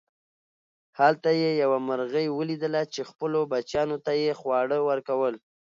[0.99, 5.35] هلته یې یوه مرغۍ وليدله چې خپلو بچیانو ته یې خواړه ورکول.